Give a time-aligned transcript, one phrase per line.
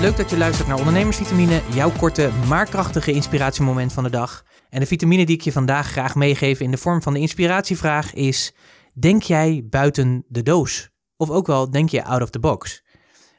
[0.00, 4.44] Leuk dat je luistert naar Ondernemersvitamine, jouw korte maar krachtige inspiratiemoment van de dag.
[4.68, 8.14] En de vitamine die ik je vandaag graag meegeef in de vorm van de inspiratievraag
[8.14, 8.54] is:
[8.94, 10.90] Denk jij buiten de doos?
[11.16, 12.82] Of ook wel, denk je out of the box?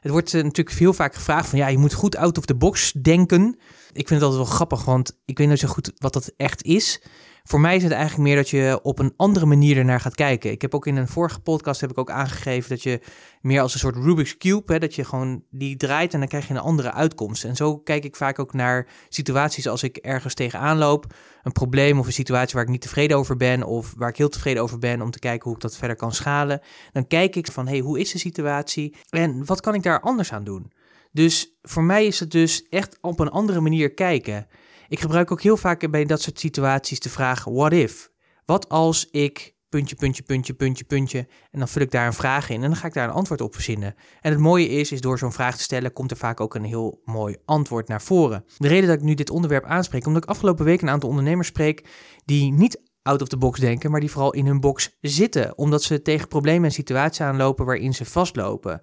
[0.00, 2.56] Het wordt uh, natuurlijk veel vaak gevraagd van ja, je moet goed out of the
[2.56, 3.58] box denken.
[3.92, 6.62] Ik vind het altijd wel grappig, want ik weet niet zo goed wat dat echt
[6.62, 7.02] is.
[7.48, 10.50] Voor mij is het eigenlijk meer dat je op een andere manier ernaar gaat kijken.
[10.50, 13.00] Ik heb ook in een vorige podcast heb ik ook aangegeven dat je
[13.40, 16.48] meer als een soort Rubik's Cube, hè, dat je gewoon die draait en dan krijg
[16.48, 17.44] je een andere uitkomst.
[17.44, 21.98] En zo kijk ik vaak ook naar situaties als ik ergens tegenaan loop, een probleem
[21.98, 24.78] of een situatie waar ik niet tevreden over ben of waar ik heel tevreden over
[24.78, 26.60] ben om te kijken hoe ik dat verder kan schalen.
[26.92, 30.32] Dan kijk ik van, hey, hoe is de situatie en wat kan ik daar anders
[30.32, 30.72] aan doen?
[31.12, 34.46] Dus voor mij is het dus echt op een andere manier kijken.
[34.88, 38.10] Ik gebruik ook heel vaak bij dat soort situaties de vraag: what if?
[38.44, 41.18] Wat als ik puntje, puntje, puntje, puntje, puntje.
[41.50, 43.40] En dan vul ik daar een vraag in en dan ga ik daar een antwoord
[43.40, 43.94] op verzinnen.
[44.20, 46.64] En het mooie is, is door zo'n vraag te stellen, komt er vaak ook een
[46.64, 48.44] heel mooi antwoord naar voren.
[48.56, 51.48] De reden dat ik nu dit onderwerp aanspreek, omdat ik afgelopen week een aantal ondernemers
[51.48, 51.88] spreek
[52.24, 55.82] die niet out of the box denken, maar die vooral in hun box zitten, omdat
[55.82, 58.82] ze tegen problemen en situaties aanlopen waarin ze vastlopen.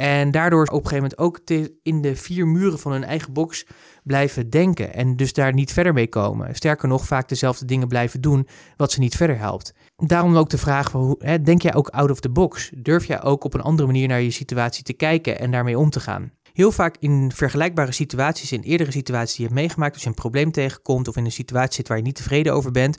[0.00, 1.40] En daardoor op een gegeven moment ook
[1.82, 3.66] in de vier muren van hun eigen box
[4.04, 4.94] blijven denken.
[4.94, 6.54] En dus daar niet verder mee komen.
[6.54, 9.74] Sterker nog, vaak dezelfde dingen blijven doen wat ze niet verder helpt.
[9.96, 10.90] Daarom ook de vraag:
[11.42, 12.70] denk jij ook out of the box?
[12.76, 15.90] Durf jij ook op een andere manier naar je situatie te kijken en daarmee om
[15.90, 16.32] te gaan?
[16.52, 20.14] Heel vaak in vergelijkbare situaties, in eerdere situaties die je hebt meegemaakt, als je een
[20.14, 22.98] probleem tegenkomt of in een situatie zit waar je niet tevreden over bent,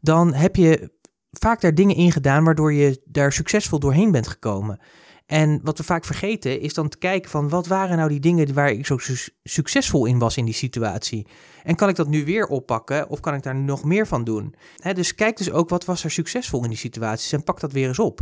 [0.00, 0.90] dan heb je
[1.30, 4.80] vaak daar dingen in gedaan waardoor je daar succesvol doorheen bent gekomen.
[5.26, 8.54] En wat we vaak vergeten is dan te kijken van wat waren nou die dingen
[8.54, 8.96] waar ik zo
[9.42, 11.26] succesvol in was in die situatie.
[11.62, 14.54] En kan ik dat nu weer oppakken of kan ik daar nog meer van doen?
[14.94, 17.88] dus kijk dus ook wat was er succesvol in die situaties en pak dat weer
[17.88, 18.20] eens op.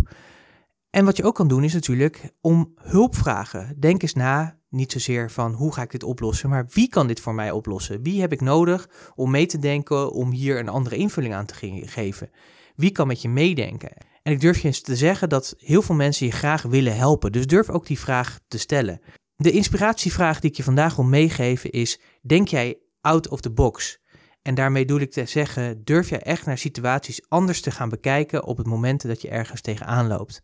[0.90, 3.76] En wat je ook kan doen is natuurlijk om hulp vragen.
[3.78, 7.20] Denk eens na, niet zozeer van hoe ga ik dit oplossen, maar wie kan dit
[7.20, 8.02] voor mij oplossen?
[8.02, 11.84] Wie heb ik nodig om mee te denken om hier een andere invulling aan te
[11.86, 12.30] geven?
[12.76, 14.13] Wie kan met je meedenken?
[14.24, 17.32] En ik durf je eens te zeggen dat heel veel mensen je graag willen helpen.
[17.32, 19.00] Dus durf ook die vraag te stellen.
[19.36, 23.98] De inspiratievraag die ik je vandaag wil meegeven is: denk jij out of the box?
[24.42, 28.44] En daarmee doe ik te zeggen: durf jij echt naar situaties anders te gaan bekijken
[28.44, 30.42] op het moment dat je ergens tegenaan loopt?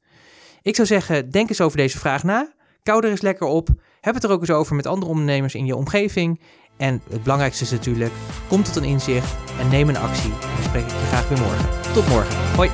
[0.63, 2.55] Ik zou zeggen: denk eens over deze vraag na.
[2.83, 3.69] Kou er eens lekker op.
[4.01, 6.41] Heb het er ook eens over met andere ondernemers in je omgeving.
[6.77, 8.13] En het belangrijkste is natuurlijk:
[8.49, 10.31] kom tot een inzicht en neem een actie.
[10.31, 11.93] Dan spreek ik je graag weer morgen.
[11.93, 12.37] Tot morgen.
[12.55, 12.71] Hoi.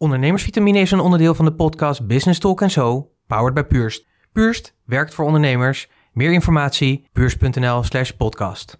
[0.00, 4.06] Ondernemersvitamine is een onderdeel van de podcast Business Talk Zo, powered by Purst.
[4.32, 5.88] Purst werkt voor ondernemers.
[6.12, 8.78] Meer informatie, purst.nl slash podcast.